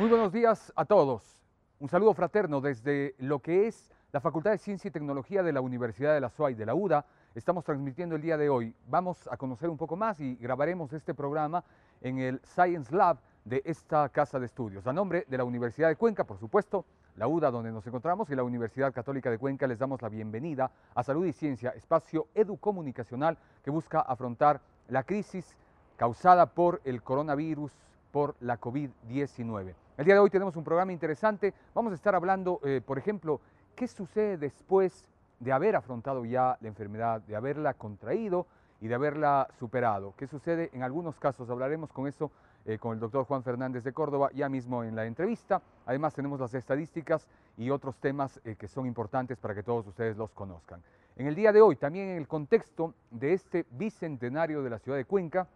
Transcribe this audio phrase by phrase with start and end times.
[0.00, 1.44] Muy buenos días a todos.
[1.78, 5.60] Un saludo fraterno desde lo que es la Facultad de Ciencia y Tecnología de la
[5.60, 7.04] Universidad de la SUAY de la UDA.
[7.34, 8.74] Estamos transmitiendo el día de hoy.
[8.88, 11.62] Vamos a conocer un poco más y grabaremos este programa
[12.00, 14.86] en el Science Lab de esta casa de estudios.
[14.86, 18.34] A nombre de la Universidad de Cuenca, por supuesto, la UDA donde nos encontramos y
[18.34, 23.36] la Universidad Católica de Cuenca les damos la bienvenida a Salud y Ciencia, espacio educomunicacional
[23.62, 25.58] que busca afrontar la crisis
[25.98, 27.76] causada por el coronavirus,
[28.10, 29.74] por la COVID-19.
[29.96, 31.54] El día de hoy tenemos un programa interesante.
[31.74, 33.40] Vamos a estar hablando, eh, por ejemplo,
[33.74, 35.04] qué sucede después
[35.38, 38.46] de haber afrontado ya la enfermedad, de haberla contraído
[38.80, 40.14] y de haberla superado.
[40.16, 41.48] ¿Qué sucede en algunos casos?
[41.50, 42.30] Hablaremos con eso
[42.66, 45.62] eh, con el doctor Juan Fernández de Córdoba ya mismo en la entrevista.
[45.86, 47.26] Además tenemos las estadísticas
[47.56, 50.82] y otros temas eh, que son importantes para que todos ustedes los conozcan.
[51.16, 54.98] En el día de hoy, también en el contexto de este bicentenario de la ciudad
[54.98, 55.46] de Cuenca,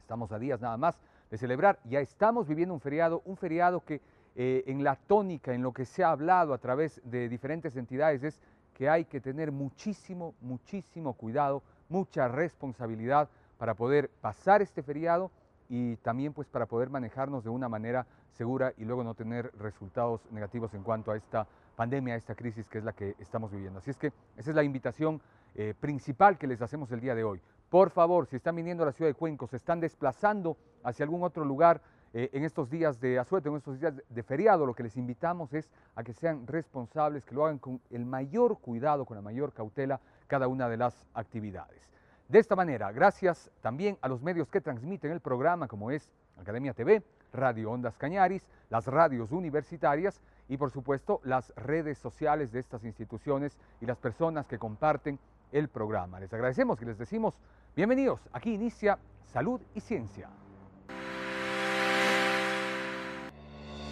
[0.00, 0.98] estamos a días nada más
[1.30, 4.00] de celebrar, ya estamos viviendo un feriado, un feriado que
[4.34, 8.22] eh, en la tónica, en lo que se ha hablado a través de diferentes entidades,
[8.22, 8.40] es
[8.74, 15.30] que hay que tener muchísimo, muchísimo cuidado, mucha responsabilidad para poder pasar este feriado
[15.68, 20.20] y también pues para poder manejarnos de una manera segura y luego no tener resultados
[20.30, 23.78] negativos en cuanto a esta pandemia, a esta crisis que es la que estamos viviendo.
[23.78, 25.20] Así es que esa es la invitación
[25.54, 27.40] eh, principal que les hacemos el día de hoy.
[27.70, 31.24] Por favor, si están viniendo a la ciudad de Cuenco, se están desplazando hacia algún
[31.24, 31.82] otro lugar
[32.14, 35.52] eh, en estos días de asueto, en estos días de feriado, lo que les invitamos
[35.52, 39.52] es a que sean responsables, que lo hagan con el mayor cuidado, con la mayor
[39.52, 41.90] cautela, cada una de las actividades.
[42.28, 46.72] De esta manera, gracias también a los medios que transmiten el programa, como es Academia
[46.72, 52.84] TV, Radio Ondas Cañaris, las radios universitarias y por supuesto las redes sociales de estas
[52.84, 55.18] instituciones y las personas que comparten
[55.52, 56.20] el programa.
[56.20, 57.40] Les agradecemos y les decimos
[57.74, 58.28] bienvenidos.
[58.32, 60.28] Aquí inicia Salud y Ciencia.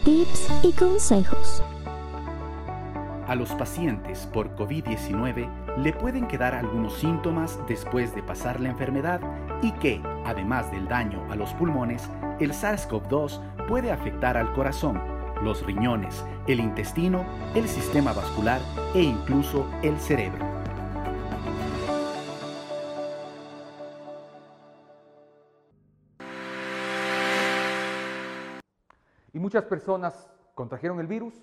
[0.04, 1.62] Tips y consejos.
[3.26, 9.22] A los pacientes por COVID-19 le pueden quedar algunos síntomas después de pasar la enfermedad
[9.62, 15.00] y que, además del daño a los pulmones, el SARS-CoV-2 puede afectar al corazón,
[15.42, 18.60] los riñones, el intestino, el sistema vascular
[18.94, 20.53] e incluso el cerebro.
[29.44, 31.34] Muchas personas contrajeron el virus,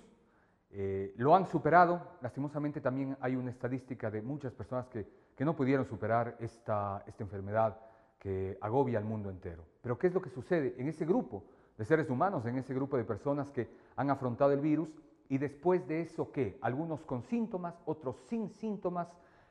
[0.72, 2.02] eh, lo han superado.
[2.20, 7.22] Lastimosamente también hay una estadística de muchas personas que, que no pudieron superar esta, esta
[7.22, 7.78] enfermedad
[8.18, 9.64] que agobia al mundo entero.
[9.80, 11.44] Pero ¿qué es lo que sucede en ese grupo
[11.78, 14.88] de seres humanos, en ese grupo de personas que han afrontado el virus?
[15.28, 16.58] Y después de eso, ¿qué?
[16.60, 19.06] Algunos con síntomas, otros sin síntomas,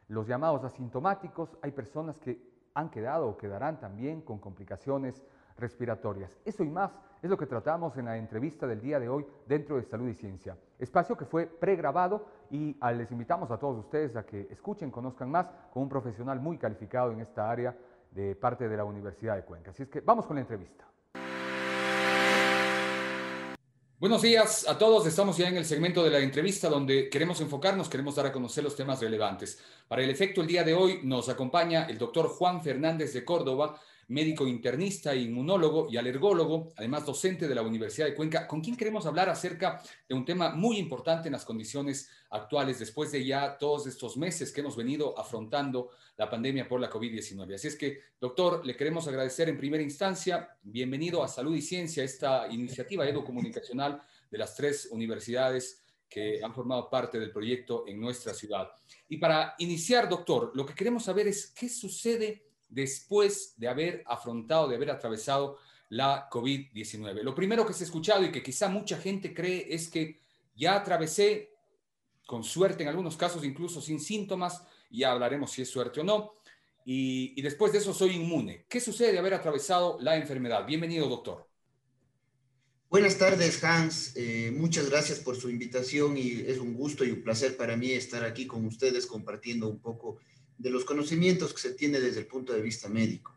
[0.09, 1.57] los llamados asintomáticos.
[1.61, 2.37] Hay personas que
[2.73, 5.23] han quedado o quedarán también con complicaciones
[5.57, 6.37] respiratorias.
[6.43, 9.75] Eso y más es lo que tratamos en la entrevista del día de hoy dentro
[9.75, 10.57] de Salud y Ciencia.
[10.79, 15.45] Espacio que fue pregrabado y les invitamos a todos ustedes a que escuchen, conozcan más
[15.71, 17.77] con un profesional muy calificado en esta área
[18.09, 19.71] de parte de la Universidad de Cuenca.
[19.71, 20.87] Así es que vamos con la entrevista.
[23.99, 25.05] Buenos días a todos.
[25.05, 28.63] Estamos ya en el segmento de la entrevista donde queremos enfocarnos, queremos dar a conocer
[28.63, 29.63] los temas relevantes.
[29.87, 33.79] Para el efecto, el día de hoy nos acompaña el doctor Juan Fernández de Córdoba,
[34.07, 39.05] médico internista, inmunólogo y alergólogo, además docente de la Universidad de Cuenca, con quien queremos
[39.05, 43.87] hablar acerca de un tema muy importante en las condiciones actuales, después de ya todos
[43.87, 47.55] estos meses que hemos venido afrontando la pandemia por la COVID-19.
[47.55, 52.03] Así es que, doctor, le queremos agradecer en primera instancia, bienvenido a Salud y Ciencia,
[52.03, 55.81] esta iniciativa educomunicacional de las tres universidades
[56.11, 58.69] que han formado parte del proyecto en nuestra ciudad.
[59.07, 64.67] Y para iniciar, doctor, lo que queremos saber es qué sucede después de haber afrontado,
[64.67, 65.59] de haber atravesado
[65.89, 67.21] la COVID-19.
[67.21, 70.19] Lo primero que se ha escuchado y que quizá mucha gente cree es que
[70.55, 71.53] ya atravesé,
[72.25, 76.33] con suerte en algunos casos, incluso sin síntomas, ya hablaremos si es suerte o no,
[76.85, 78.65] y, después de eso soy inmune.
[78.67, 80.65] ¿Qué sucede de haber atravesado la enfermedad?
[80.65, 81.47] Bienvenido, doctor.
[82.89, 84.13] Buenas tardes, Hans.
[84.15, 87.91] Eh, muchas gracias por su invitación y es un gusto y un placer para mí
[87.91, 90.17] estar aquí con ustedes compartiendo un poco
[90.61, 93.35] de los conocimientos que se tiene desde el punto de vista médico.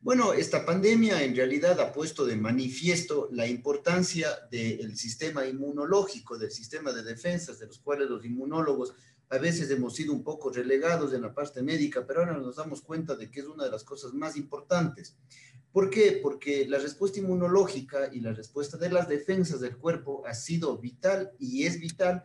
[0.00, 6.52] Bueno, esta pandemia en realidad ha puesto de manifiesto la importancia del sistema inmunológico, del
[6.52, 8.94] sistema de defensas, de los cuales los inmunólogos
[9.30, 12.80] a veces hemos sido un poco relegados en la parte médica, pero ahora nos damos
[12.80, 15.16] cuenta de que es una de las cosas más importantes.
[15.72, 16.20] ¿Por qué?
[16.22, 21.32] Porque la respuesta inmunológica y la respuesta de las defensas del cuerpo ha sido vital
[21.38, 22.24] y es vital,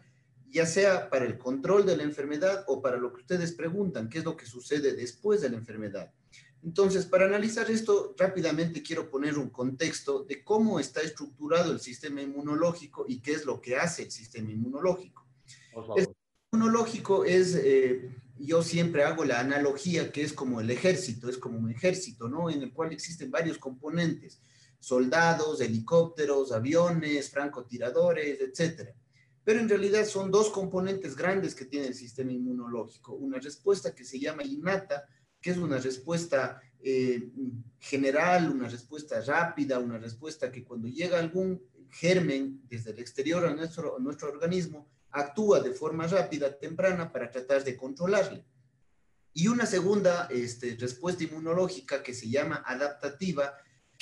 [0.54, 4.20] ya sea para el control de la enfermedad o para lo que ustedes preguntan, qué
[4.20, 6.14] es lo que sucede después de la enfermedad.
[6.64, 12.22] Entonces, para analizar esto rápidamente quiero poner un contexto de cómo está estructurado el sistema
[12.22, 15.26] inmunológico y qué es lo que hace el sistema inmunológico.
[15.98, 16.16] El sistema
[16.54, 21.58] inmunológico es, eh, yo siempre hago la analogía que es como el ejército, es como
[21.58, 22.52] un ejército, ¿no?
[22.52, 24.40] En el cual existen varios componentes,
[24.80, 28.94] soldados, helicópteros, aviones, francotiradores, etcétera.
[29.44, 33.14] Pero en realidad son dos componentes grandes que tiene el sistema inmunológico.
[33.14, 35.06] Una respuesta que se llama innata,
[35.42, 37.30] que es una respuesta eh,
[37.80, 43.54] general, una respuesta rápida, una respuesta que cuando llega algún germen desde el exterior a
[43.54, 48.46] nuestro, nuestro organismo, actúa de forma rápida, temprana, para tratar de controlarle.
[49.34, 53.54] Y una segunda este, respuesta inmunológica que se llama adaptativa,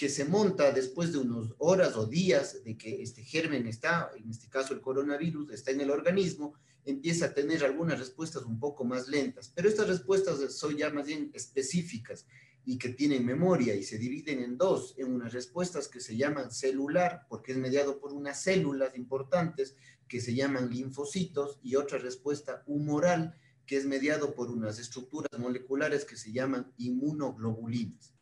[0.01, 4.31] que se monta después de unas horas o días de que este germen está, en
[4.31, 6.55] este caso el coronavirus, está en el organismo,
[6.85, 11.05] empieza a tener algunas respuestas un poco más lentas, pero estas respuestas son ya más
[11.05, 12.25] bien específicas
[12.65, 16.49] y que tienen memoria y se dividen en dos, en unas respuestas que se llaman
[16.49, 19.75] celular, porque es mediado por unas células importantes
[20.07, 23.35] que se llaman linfocitos, y otra respuesta humoral,
[23.67, 28.15] que es mediado por unas estructuras moleculares que se llaman inmunoglobulinas.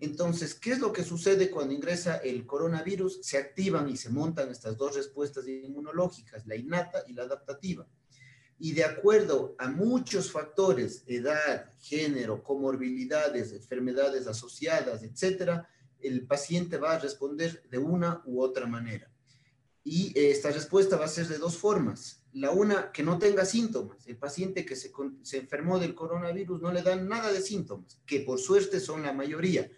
[0.00, 3.20] Entonces, ¿qué es lo que sucede cuando ingresa el coronavirus?
[3.22, 7.86] Se activan y se montan estas dos respuestas inmunológicas, la innata y la adaptativa
[8.62, 15.66] y de acuerdo a muchos factores, edad, género, comorbilidades, enfermedades asociadas, etcétera,
[15.98, 19.10] el paciente va a responder de una u otra manera.
[19.82, 22.22] Y esta respuesta va a ser de dos formas.
[22.34, 24.06] La una, que no tenga síntomas.
[24.06, 24.92] El paciente que se,
[25.22, 29.14] se enfermó del coronavirus no le dan nada de síntomas, que por suerte son la
[29.14, 29.70] mayoría.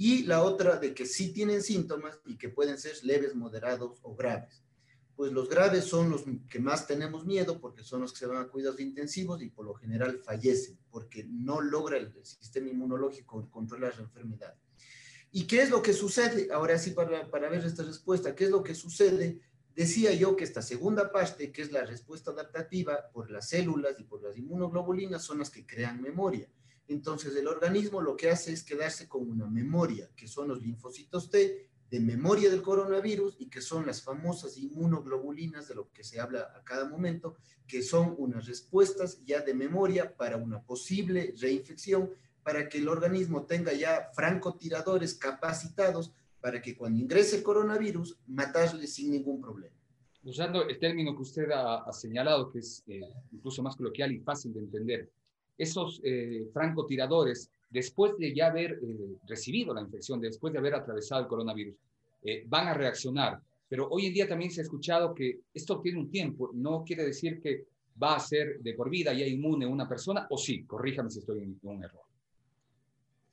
[0.00, 4.16] Y la otra, de que sí tienen síntomas y que pueden ser leves, moderados o
[4.16, 4.64] graves
[5.20, 8.38] pues los graves son los que más tenemos miedo porque son los que se van
[8.38, 13.94] a cuidados intensivos y por lo general fallecen porque no logra el, sistema inmunológico controlar
[13.98, 14.54] la enfermedad.
[15.30, 16.48] ¿Y qué es lo que sucede?
[16.50, 19.42] Ahora sí, para, para ver esta respuesta, ¿qué es lo que sucede?
[19.74, 24.04] Decía yo que esta segunda parte, que es la respuesta adaptativa por las células y
[24.04, 26.48] por las inmunoglobulinas, son las que crean memoria.
[26.90, 31.30] Entonces, el organismo lo que hace es quedarse con una memoria, que son los linfocitos
[31.30, 36.18] T, de memoria del coronavirus y que son las famosas inmunoglobulinas de lo que se
[36.18, 37.36] habla a cada momento,
[37.68, 42.10] que son unas respuestas ya de memoria para una posible reinfección,
[42.42, 48.88] para que el organismo tenga ya francotiradores capacitados para que cuando ingrese el coronavirus, matarle
[48.88, 49.76] sin ningún problema.
[50.24, 53.00] Usando el término que usted ha, señalado, que es eh,
[53.30, 55.12] incluso más coloquial y fácil de entender,
[55.60, 61.20] esos eh, francotiradores después de ya haber eh, recibido la infección, después de haber atravesado
[61.20, 61.76] el coronavirus,
[62.22, 63.38] eh, van a reaccionar.
[63.68, 67.04] Pero hoy en día también se ha escuchado que esto tiene un tiempo, no quiere
[67.04, 67.66] decir que
[68.02, 71.40] va a ser de por vida ya inmune una persona, o sí, corríjame si estoy
[71.42, 72.02] en un error.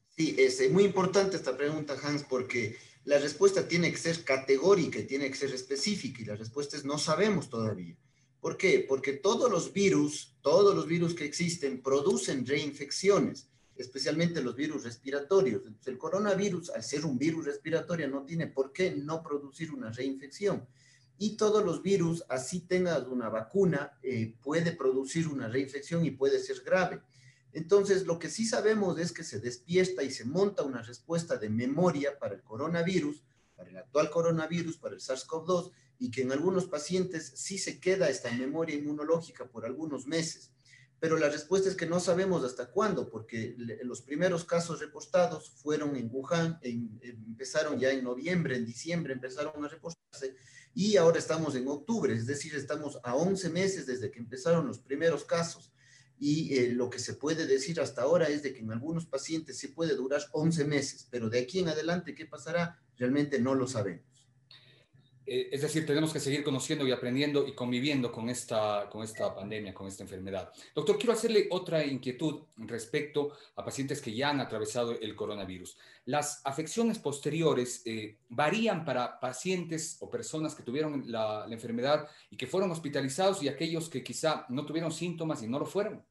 [0.09, 2.75] Sí, es muy importante esta pregunta, Hans, porque
[3.05, 6.97] la respuesta tiene que ser categórica tiene que ser específica y la respuesta es no
[6.97, 7.95] sabemos todavía.
[8.39, 8.85] ¿Por qué?
[8.87, 15.63] Porque todos los virus, todos los virus que existen producen reinfecciones especialmente los virus respiratorios.
[15.85, 20.67] el coronavirus, al ser un virus respiratorio, no tiene por qué no producir una reinfección.
[21.19, 26.39] Y todos los virus, así tengas una vacuna, eh, puede producir una reinfección y puede
[26.39, 27.01] ser grave.
[27.53, 31.49] Entonces, lo que sí sabemos es que se despierta y se monta una respuesta de
[31.49, 33.23] memoria para el coronavirus,
[33.55, 38.09] para el actual coronavirus, para el SARS-CoV-2, y que en algunos pacientes sí se queda
[38.09, 40.51] esta memoria inmunológica por algunos meses
[40.99, 45.95] pero la respuesta es que no sabemos hasta cuándo, porque los primeros casos reportados fueron
[45.95, 50.35] en Wuhan, empezaron ya en noviembre, en diciembre empezaron a reportarse,
[50.73, 54.79] y ahora estamos en octubre, es decir, estamos a 11 meses desde que empezaron los
[54.79, 55.71] primeros casos.
[56.19, 59.59] Y eh, lo que se puede decir hasta ahora es de que en algunos pacientes
[59.59, 62.81] sí puede durar 11 meses, pero de aquí en adelante, ¿qué pasará?
[62.95, 64.16] Realmente no lo sabemos.
[65.29, 69.35] Eh, es decir, tenemos que seguir conociendo y aprendiendo y conviviendo con esta, con esta
[69.35, 70.53] pandemia, con esta enfermedad.
[70.73, 75.77] Doctor, quiero hacerle otra inquietud respecto a pacientes que ya han atravesado el coronavirus.
[76.05, 82.37] Las afecciones posteriores eh, varían para pacientes o personas que tuvieron la, la enfermedad y
[82.37, 86.01] que fueron hospitalizados y aquellos que quizá no tuvieron síntomas y no lo fueron.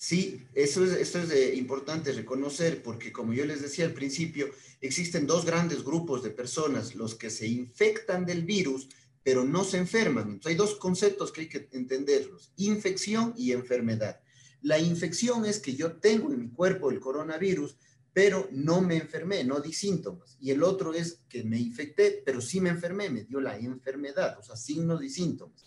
[0.00, 4.48] Sí, eso es, es importante reconocer porque como yo les decía al principio,
[4.80, 8.88] existen dos grandes grupos de personas, los que se infectan del virus,
[9.24, 10.28] pero no se enferman.
[10.28, 14.20] Entonces, hay dos conceptos que hay que entenderlos, infección y enfermedad.
[14.62, 17.76] La infección es que yo tengo en mi cuerpo el coronavirus,
[18.12, 20.36] pero no me enfermé, no di síntomas.
[20.40, 24.38] Y el otro es que me infecté, pero sí me enfermé, me dio la enfermedad,
[24.38, 25.60] o sea, signos y síntomas.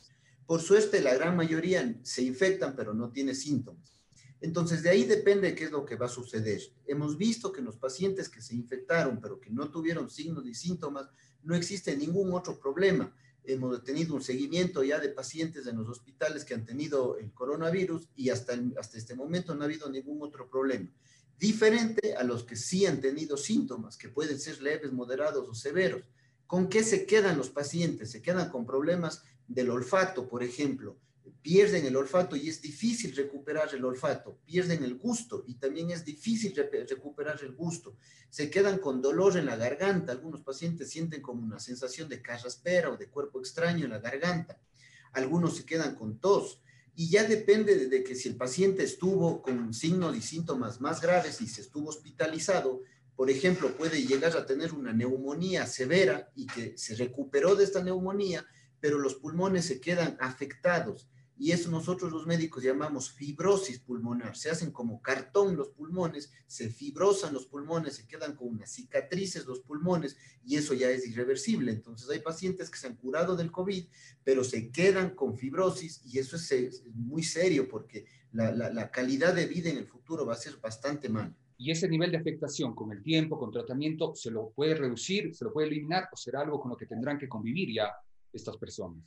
[0.45, 3.91] Por suerte, la gran mayoría se infectan, pero no tiene síntomas.
[4.41, 6.59] Entonces, de ahí depende qué es lo que va a suceder.
[6.87, 10.55] Hemos visto que en los pacientes que se infectaron, pero que no tuvieron signos y
[10.55, 11.07] síntomas,
[11.43, 13.15] no existe ningún otro problema.
[13.43, 18.09] Hemos tenido un seguimiento ya de pacientes en los hospitales que han tenido el coronavirus
[18.15, 20.91] y hasta, hasta este momento no ha habido ningún otro problema.
[21.37, 26.03] Diferente a los que sí han tenido síntomas, que pueden ser leves, moderados o severos.
[26.47, 28.11] ¿Con qué se quedan los pacientes?
[28.11, 30.97] Se quedan con problemas del olfato, por ejemplo,
[31.41, 36.05] pierden el olfato y es difícil recuperar el olfato, pierden el gusto y también es
[36.05, 37.95] difícil recuperar el gusto.
[38.29, 42.89] Se quedan con dolor en la garganta, algunos pacientes sienten como una sensación de carraspera
[42.89, 44.59] o de cuerpo extraño en la garganta,
[45.13, 46.61] algunos se quedan con tos.
[46.95, 51.39] Y ya depende de que si el paciente estuvo con signos y síntomas más graves
[51.41, 52.81] y se estuvo hospitalizado,
[53.15, 57.83] por ejemplo, puede llegar a tener una neumonía severa y que se recuperó de esta
[57.83, 58.45] neumonía,
[58.79, 61.10] pero los pulmones se quedan afectados
[61.41, 64.37] y eso nosotros los médicos llamamos fibrosis pulmonar.
[64.37, 69.47] Se hacen como cartón los pulmones, se fibrosan los pulmones, se quedan con unas cicatrices
[69.47, 71.71] los pulmones y eso ya es irreversible.
[71.71, 73.87] Entonces hay pacientes que se han curado del COVID,
[74.23, 79.47] pero se quedan con fibrosis y eso es, muy serio porque la, la calidad de
[79.47, 81.35] vida en el futuro va a ser bastante mala.
[81.57, 85.45] Y ese nivel de afectación con el tiempo, con tratamiento, ¿se lo puede reducir, se
[85.45, 87.91] lo puede eliminar o será algo con lo que tendrán que convivir ya
[88.31, 89.03] estas personas?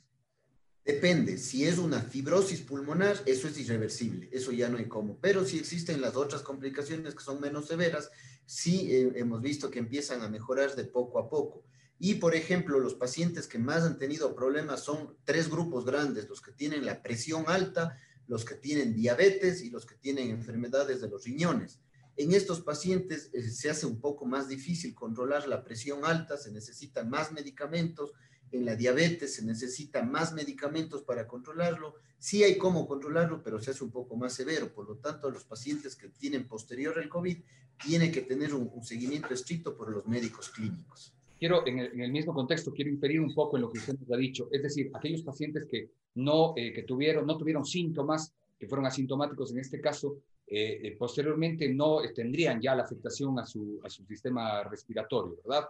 [0.85, 5.17] Depende, si es una fibrosis pulmonar, eso es irreversible, eso ya no hay cómo.
[5.19, 8.11] Pero si existen las otras complicaciones que son menos severas,
[8.45, 11.63] sí eh, hemos visto que empiezan a mejorar de poco a poco.
[11.97, 16.39] Y, por ejemplo, los pacientes que más han tenido problemas son tres grupos grandes, los
[16.39, 21.09] que tienen la presión alta, los que tienen diabetes y los que tienen enfermedades de
[21.09, 21.79] los riñones.
[22.15, 26.51] En estos pacientes eh, se hace un poco más difícil controlar la presión alta, se
[26.51, 28.13] necesitan más medicamentos,
[28.57, 31.95] en la diabetes se necesita más medicamentos para controlarlo.
[32.17, 34.73] Sí hay cómo controlarlo, pero se hace un poco más severo.
[34.73, 37.37] Por lo tanto, los pacientes que tienen posterior al COVID
[37.83, 41.13] tienen que tener un, seguimiento estricto por los médicos clínicos.
[41.37, 44.17] Quiero, en el, mismo contexto, quiero inferir un poco en lo que usted nos ha
[44.17, 44.47] dicho.
[44.51, 49.51] Es decir, aquellos pacientes que no, eh, que tuvieron, no tuvieron síntomas, que fueron asintomáticos
[49.51, 54.05] en este caso, eh, eh, posteriormente no tendrían ya la afectación a su, a su
[54.05, 55.67] sistema respiratorio, ¿verdad?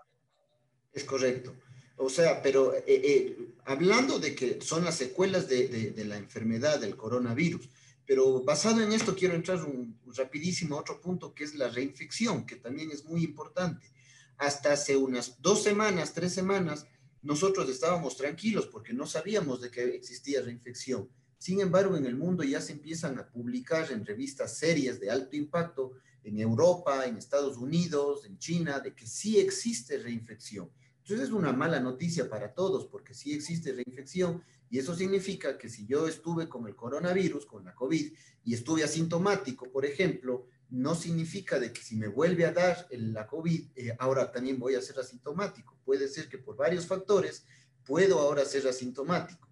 [0.94, 1.54] Es correcto.
[1.98, 6.98] O sea, pero eh, eh, hablando de que son las secuelas de, la enfermedad del
[6.98, 7.70] coronavirus,
[8.06, 12.46] pero basado en esto quiero entrar un, rapidísimo a otro punto que es la reinfección,
[12.46, 13.92] que también es muy importante.
[14.38, 16.86] Hasta hace unas dos semanas, tres semanas,
[17.22, 21.10] nosotros estábamos tranquilos porque no sabíamos de que existía reinfección.
[21.38, 25.36] Sin embargo, en el mundo ya se empiezan a publicar en revistas serias de alto
[25.36, 30.70] impacto en Europa, en Estados Unidos, en China, de que sí existe reinfección.
[31.06, 35.70] Entonces es una mala noticia para todos porque sí existe reinfección y eso significa que
[35.70, 38.12] si yo estuve con el coronavirus, con la COVID,
[38.44, 43.28] y estuve asintomático, por ejemplo, no significa de que si me vuelve a dar la
[43.28, 45.78] COVID, eh, ahora también voy a ser asintomático.
[45.86, 47.46] Puede ser que por varios factores
[47.86, 49.48] puedo ahora ser asintomático.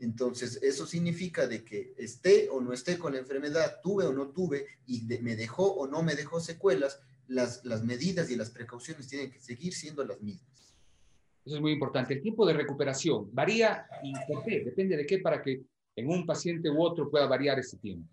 [0.00, 4.30] Entonces, eso significa de que esté o no esté con la enfermedad, tuve o no
[4.30, 6.98] tuve, y me dejó o no me dejó secuelas,
[7.28, 10.65] las, las medidas y las precauciones tienen que seguir siendo las mismas.
[11.46, 12.14] Eso es muy importante.
[12.14, 15.62] El tiempo de recuperación varía y por qué, depende de qué para que
[15.94, 18.10] en un paciente u otro pueda variar ese tiempo.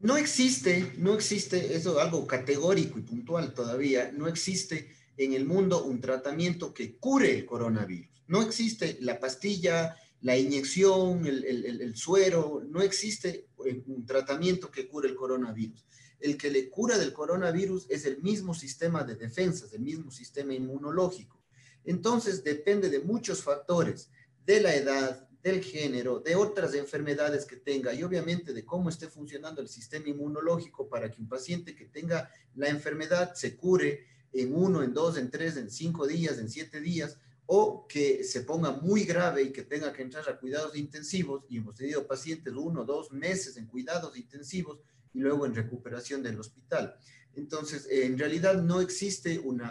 [0.00, 5.46] No existe, no existe, eso es algo categórico y puntual todavía, no existe en el
[5.46, 8.24] mundo un tratamiento que cure el coronavirus.
[8.26, 15.08] No existe la pastilla, la inyección, el, el suero, no existe un tratamiento que cure
[15.08, 15.86] el coronavirus.
[16.20, 20.52] El que le cura del coronavirus es el mismo sistema de defensas, el mismo sistema
[20.52, 21.43] inmunológico.
[21.84, 24.10] Entonces depende de muchos factores,
[24.44, 29.08] de la edad, del género, de otras enfermedades que tenga y obviamente de cómo esté
[29.08, 34.54] funcionando el sistema inmunológico para que un paciente que tenga la enfermedad se cure en
[34.54, 38.72] uno, en dos, en tres, en cinco días, en siete días, o que se ponga
[38.72, 42.84] muy grave y que tenga que entrar a cuidados intensivos, y hemos tenido pacientes uno,
[42.84, 44.78] dos meses en cuidados intensivos
[45.12, 46.96] y luego en recuperación del hospital.
[47.36, 49.62] Entonces, en realidad no existe un,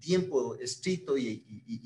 [0.00, 1.44] tiempo estricto y,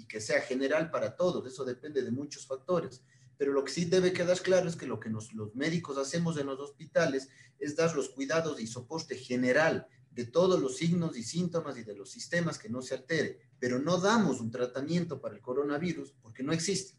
[0.08, 3.02] que sea general para todos, eso depende de muchos factores.
[3.36, 6.46] pero lo que sí debe quedar claro es que lo que los médicos hacemos en
[6.46, 11.78] los hospitales es dar los cuidados y soporte general de todos los signos y síntomas
[11.78, 15.40] y de los sistemas que no se altere, pero no damos un tratamiento para el
[15.40, 16.98] coronavirus porque no existe.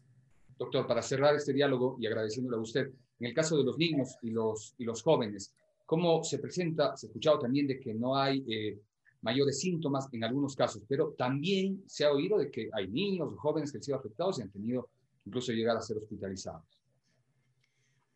[0.58, 4.16] Doctor, para cerrar este diálogo y agradeciéndole a usted, en el caso de los niños
[4.22, 5.54] y los, y los jóvenes,
[5.92, 6.96] ¿cómo se presenta?
[6.96, 8.80] Se ha escuchado también de que no hay eh,
[9.20, 13.36] mayores síntomas en algunos casos, pero también se ha oído de que hay niños o
[13.36, 14.88] jóvenes que han sido afectados y han tenido
[15.26, 16.64] incluso llegar a ser hospitalizados.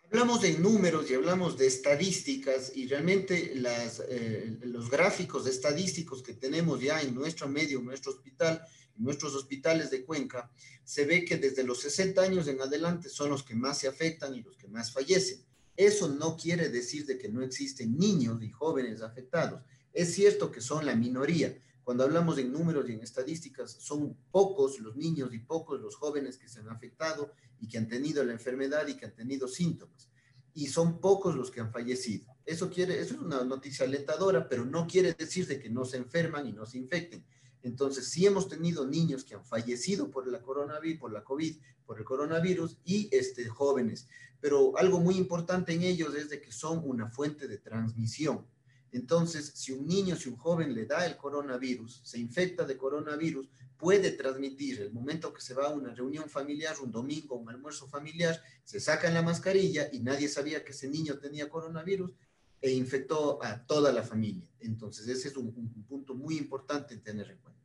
[0.06, 6.32] Hablamos de números y hablamos de estadísticas y realmente las, eh, los gráficos estadísticos que
[6.32, 8.62] tenemos ya en nuestro medio, en nuestro hospital,
[8.96, 10.50] en nuestros hospitales de Cuenca,
[10.82, 14.34] se ve que desde los 60 años en adelante son los que más se afectan
[14.34, 15.44] y los que más fallecen.
[15.76, 19.62] Eso no quiere decir de que no existen niños y jóvenes afectados.
[19.92, 21.56] Es cierto que son la minoría,
[21.86, 26.36] cuando hablamos en números y en estadísticas, son pocos los niños y pocos los jóvenes
[26.36, 30.10] que se han afectado y que han tenido la enfermedad y que han tenido síntomas.
[30.52, 32.26] Y son pocos los que han fallecido.
[32.44, 35.98] Eso, quiere, eso es una noticia alentadora, pero no quiere decir de que no se
[35.98, 37.24] enferman y no se infecten.
[37.62, 41.98] Entonces, sí hemos tenido niños que han fallecido por la coronavirus, por la COVID, por
[41.98, 44.08] el coronavirus y este, jóvenes.
[44.40, 48.46] Pero algo muy importante en ellos es de que son una fuente de transmisión.
[48.92, 53.50] Entonces, si un niño, si un joven le da el coronavirus, se infecta de coronavirus,
[53.76, 57.88] puede transmitir el momento que se va a una reunión familiar, un domingo, un almuerzo
[57.88, 62.12] familiar, se sacan la mascarilla y nadie sabía que ese niño tenía coronavirus
[62.60, 64.48] e infectó a toda la familia.
[64.60, 65.52] Entonces, ese es un,
[65.88, 67.60] punto muy importante tener en cuenta.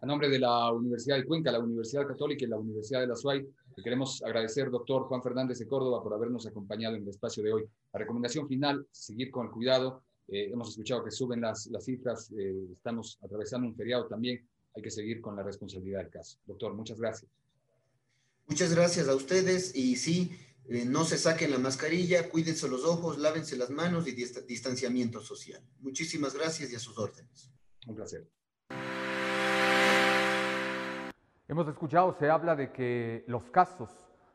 [0.00, 3.16] A nombre de la Universidad de Cuenca, la Universidad Católica y la Universidad de la
[3.16, 3.46] SUAY,
[3.76, 7.52] le queremos agradecer, doctor Juan Fernández de Córdoba, por habernos acompañado en el espacio de
[7.52, 7.64] hoy.
[7.92, 12.30] La recomendación final, seguir con el cuidado, eh, hemos escuchado que suben las, las cifras,
[12.32, 16.38] eh, estamos atravesando un feriado también, hay que seguir con la responsabilidad del caso.
[16.46, 17.30] Doctor, muchas gracias.
[18.46, 20.36] Muchas gracias a ustedes y sí,
[20.68, 25.62] eh, no se saquen la mascarilla, cuídense los ojos, lávense las manos y distanciamiento social.
[25.80, 27.50] Muchísimas gracias y a sus órdenes.
[27.86, 28.26] Un placer.
[31.46, 33.90] Hemos escuchado, se habla de que los casos,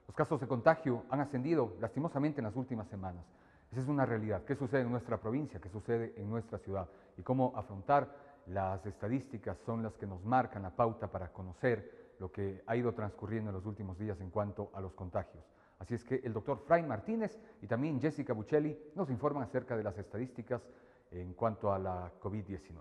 [0.08, 3.26] los casos de contagio han ascendido lastimosamente en las últimas semanas.
[3.72, 4.44] Esa es una realidad.
[4.46, 5.60] ¿Qué sucede en nuestra provincia?
[5.60, 6.88] ¿Qué sucede en nuestra ciudad?
[7.18, 12.32] Y cómo afrontar las estadísticas son las que nos marcan la pauta para conocer lo
[12.32, 15.44] que ha ido transcurriendo en los últimos días en cuanto a los contagios.
[15.80, 19.84] Así es que el doctor Fray Martínez y también Jessica Buccelli nos informan acerca de
[19.84, 20.62] las estadísticas
[21.10, 22.78] en cuanto a la COVID-19.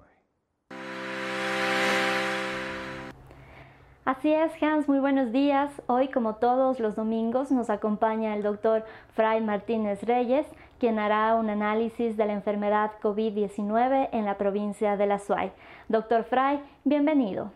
[4.04, 5.70] Así es, Hans, muy buenos días.
[5.86, 10.46] Hoy, como todos los domingos, nos acompaña el doctor Fray Martínez Reyes,
[10.80, 15.52] quien hará un análisis de la enfermedad COVID-19 en la provincia de La Suay.
[15.88, 17.52] Doctor Fray, bienvenido.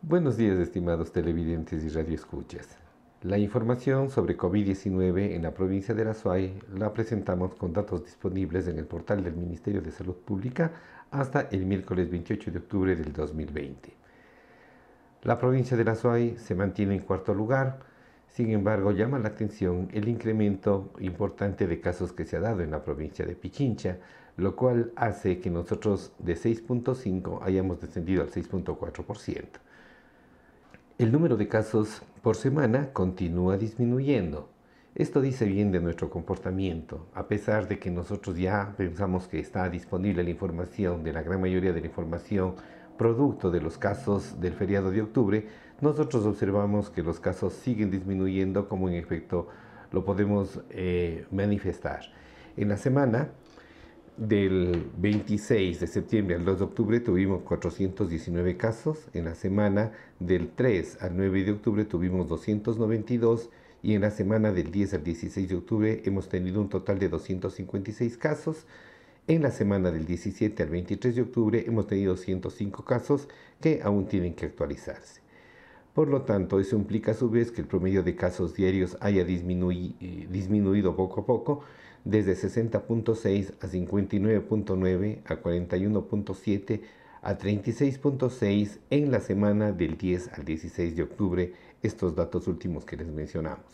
[0.00, 2.87] Buenos días, estimados televidentes y radioescuchas.
[3.22, 8.68] La información sobre COVID-19 en la provincia de La Suay la presentamos con datos disponibles
[8.68, 10.70] en el portal del Ministerio de Salud Pública
[11.10, 13.92] hasta el miércoles 28 de octubre del 2020.
[15.24, 17.80] La provincia de La Suay se mantiene en cuarto lugar,
[18.28, 22.70] sin embargo llama la atención el incremento importante de casos que se ha dado en
[22.70, 23.96] la provincia de Pichincha,
[24.36, 29.44] lo cual hace que nosotros de 6.5 hayamos descendido al 6.4%.
[30.98, 34.48] El número de casos por semana continúa disminuyendo.
[34.96, 39.68] Esto dice bien de nuestro comportamiento, a pesar de que nosotros ya pensamos que está
[39.70, 42.56] disponible la información, de la gran mayoría de la información
[42.96, 45.46] producto de los casos del feriado de octubre,
[45.80, 49.46] nosotros observamos que los casos siguen disminuyendo como en efecto
[49.92, 52.00] lo podemos eh, manifestar.
[52.56, 53.28] En la semana
[54.18, 60.50] del 26 de septiembre al 2 de octubre tuvimos 419 casos, en la semana del
[60.50, 63.48] 3 al 9 de octubre tuvimos 292
[63.80, 67.08] y en la semana del 10 al 16 de octubre hemos tenido un total de
[67.08, 68.66] 256 casos.
[69.28, 73.28] En la semana del 17 al 23 de octubre hemos tenido 105 casos
[73.60, 75.20] que aún tienen que actualizarse.
[75.94, 79.22] Por lo tanto, eso implica a su vez que el promedio de casos diarios haya
[79.22, 81.62] eh, disminuido poco a poco
[82.04, 86.80] desde 60.6 a 59.9 a 41.7
[87.22, 92.96] a 36.6 en la semana del 10 al 16 de octubre, estos datos últimos que
[92.96, 93.66] les mencionamos.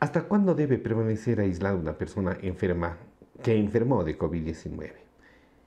[0.00, 2.96] ¿Hasta cuándo debe permanecer aislada una persona enferma
[3.42, 4.92] que enfermó de COVID-19.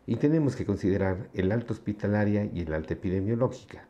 [0.05, 3.87] Y tenemos que considerar el alta hospitalaria y el alta epidemiológica.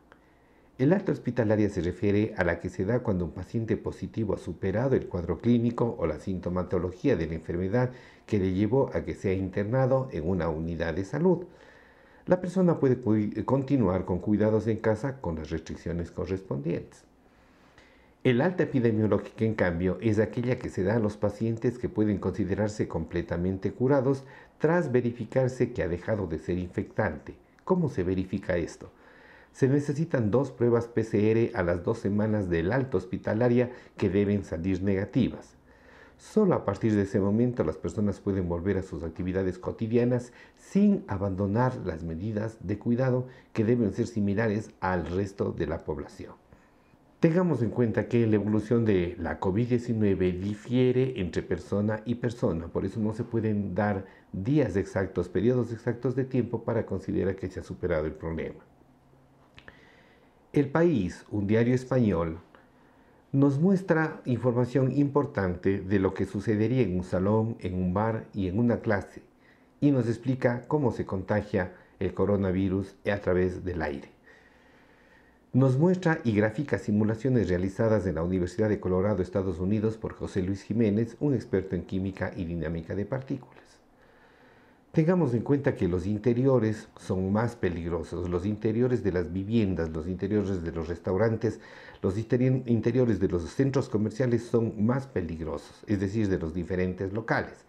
[0.79, 4.39] El alta hospitalaria se refiere a la que se da cuando un paciente positivo ha
[4.39, 7.91] superado el cuadro clínico o la sintomatología de la enfermedad
[8.25, 11.45] que le llevó a que sea internado en una unidad de salud.
[12.25, 12.99] La persona puede
[13.45, 17.03] continuar con cuidados en casa con las restricciones correspondientes.
[18.23, 22.17] El alta epidemiológica, en cambio, es aquella que se da a los pacientes que pueden
[22.17, 24.23] considerarse completamente curados
[24.57, 27.35] tras verificarse que ha dejado de ser infectante.
[27.63, 28.89] ¿Cómo se verifica esto?
[29.53, 34.81] Se necesitan dos pruebas PCR a las dos semanas del alta hospitalaria que deben salir
[34.81, 35.55] negativas.
[36.17, 41.03] Solo a partir de ese momento las personas pueden volver a sus actividades cotidianas sin
[41.07, 46.33] abandonar las medidas de cuidado que deben ser similares al resto de la población.
[47.19, 52.85] Tengamos en cuenta que la evolución de la COVID-19 difiere entre persona y persona, por
[52.85, 57.59] eso no se pueden dar días exactos, periodos exactos de tiempo para considerar que se
[57.59, 58.72] ha superado el problema.
[60.53, 62.37] El País, un diario español,
[63.31, 68.47] nos muestra información importante de lo que sucedería en un salón, en un bar y
[68.47, 69.23] en una clase,
[69.81, 74.13] y nos explica cómo se contagia el coronavirus a través del aire
[75.53, 80.41] nos muestra y gráfica simulaciones realizadas en la Universidad de Colorado, Estados Unidos, por José
[80.41, 83.62] Luis Jiménez, un experto en química y dinámica de partículas.
[84.93, 90.07] Tengamos en cuenta que los interiores son más peligrosos, los interiores de las viviendas, los
[90.07, 91.59] interiores de los restaurantes,
[92.01, 97.65] los interiores de los centros comerciales son más peligrosos, es decir, de los diferentes locales.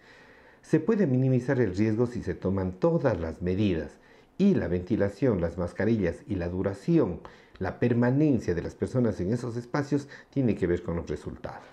[0.60, 3.92] Se puede minimizar el riesgo si se toman todas las medidas
[4.38, 7.20] y la ventilación, las mascarillas y la duración
[7.58, 11.66] la permanencia de las personas en esos espacios tiene que ver con los resultados.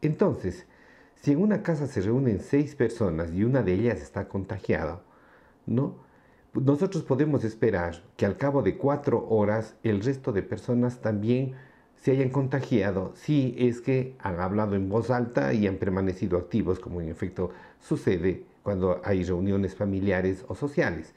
[0.00, 0.66] Entonces,
[1.22, 5.00] si en una casa se reúnen seis personas y una de ellas está contagiada,
[5.66, 5.94] ¿no?
[6.52, 11.54] nosotros podemos esperar que al cabo de cuatro horas el resto de personas también
[11.96, 16.78] se hayan contagiado si es que han hablado en voz alta y han permanecido activos,
[16.78, 21.14] como en efecto sucede cuando hay reuniones familiares o sociales.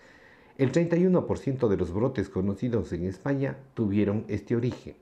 [0.58, 4.96] El 31% de los brotes conocidos en España tuvieron este origen.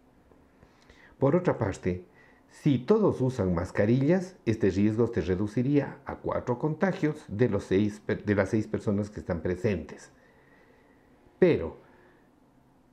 [1.20, 2.06] Por otra parte,
[2.54, 8.36] si todos usan mascarillas, este riesgo se reduciría a cuatro contagios de, los seis, de
[8.36, 10.12] las seis personas que están presentes.
[11.40, 11.78] Pero,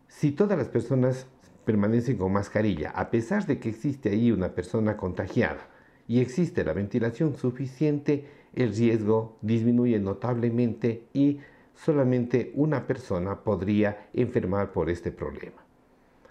[0.09, 1.27] si todas las personas
[1.67, 5.69] permanecen con mascarilla, a pesar de que existe ahí una persona contagiada
[6.09, 11.39] y existe la ventilación suficiente, el riesgo disminuye notablemente y
[11.75, 15.63] solamente una persona podría enfermar por este problema.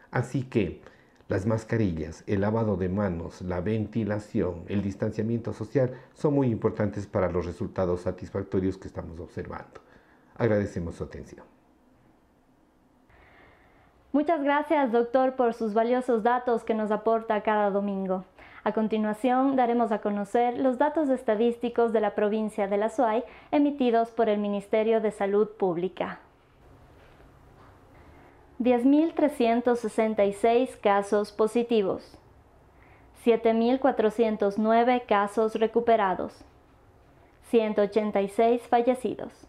[0.10, 0.82] Así que
[1.30, 7.32] las mascarillas, el lavado de manos, la ventilación, el distanciamiento social son muy importantes para
[7.32, 9.80] los resultados satisfactorios que estamos observando.
[10.36, 11.46] Agradecemos su atención.
[14.12, 18.26] Muchas gracias, doctor, por sus valiosos datos que nos aporta cada domingo.
[18.64, 24.10] A continuación, daremos a conocer los datos estadísticos de la provincia de La Suay emitidos
[24.10, 26.22] por el Ministerio de Salud Pública.
[28.60, 32.20] 10.366 casos positivos,
[33.24, 36.44] 7.409 casos recuperados,
[37.44, 39.48] 186 fallecidos.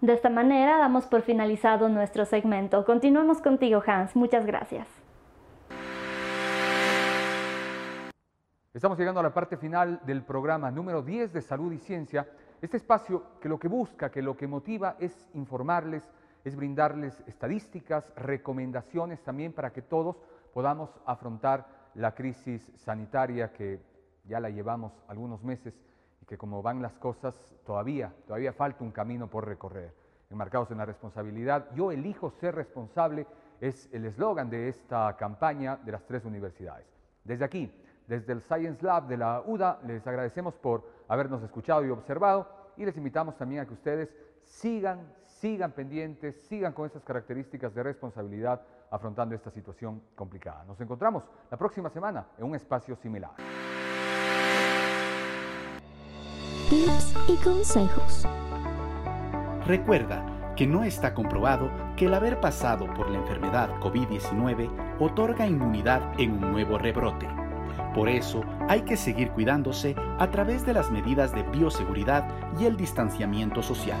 [0.00, 2.86] De esta manera damos por finalizado nuestro segmento.
[2.86, 4.16] Continuamos contigo, Hans.
[4.16, 4.88] Muchas gracias.
[8.72, 12.26] Estamos llegando a la parte final del programa número 10 de Salud y Ciencia.
[12.62, 16.10] Este espacio que lo que busca, que lo que motiva es informarles,
[16.44, 20.16] es brindarles estadísticas, recomendaciones también para que todos
[20.52, 23.80] podamos afrontar la crisis sanitaria que
[24.24, 25.74] ya la llevamos algunos meses
[26.20, 29.94] y que como van las cosas todavía, todavía falta un camino por recorrer.
[30.30, 33.26] Enmarcados en la responsabilidad, yo elijo ser responsable,
[33.60, 36.86] es el eslogan de esta campaña de las tres universidades.
[37.22, 37.72] Desde aquí,
[38.06, 42.84] desde el Science Lab de la UDA les agradecemos por habernos escuchado y observado y
[42.84, 45.00] les invitamos también a que ustedes sigan,
[45.44, 50.64] sigan pendientes, sigan con esas características de responsabilidad afrontando esta situación complicada.
[50.64, 53.32] Nos encontramos la próxima semana en un espacio similar.
[56.70, 58.26] Tips y consejos.
[59.66, 66.18] Recuerda que no está comprobado que el haber pasado por la enfermedad COVID-19 otorga inmunidad
[66.18, 67.28] en un nuevo rebrote.
[67.94, 72.26] Por eso hay que seguir cuidándose a través de las medidas de bioseguridad
[72.58, 74.00] y el distanciamiento social.